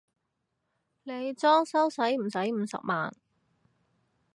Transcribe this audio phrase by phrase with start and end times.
[1.03, 3.13] 你裝修駛唔駛五十萬？